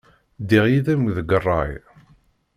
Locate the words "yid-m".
0.69-1.03